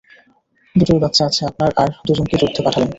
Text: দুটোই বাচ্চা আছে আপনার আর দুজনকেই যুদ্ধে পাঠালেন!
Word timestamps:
দুটোই 0.75 0.99
বাচ্চা 1.03 1.23
আছে 1.25 1.41
আপনার 1.49 1.71
আর 1.81 1.89
দুজনকেই 2.07 2.39
যুদ্ধে 2.41 2.61
পাঠালেন! 2.65 2.89